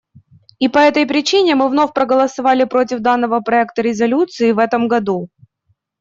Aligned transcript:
И 0.57 0.67
по 0.67 0.79
этой 0.79 1.05
причине 1.05 1.53
мы 1.53 1.69
вновь 1.69 1.93
проголосовали 1.93 2.63
против 2.63 3.01
данного 3.01 3.39
проекта 3.39 3.83
резолюции 3.83 4.51
в 4.51 4.57
этом 4.57 4.87
году. 4.87 5.29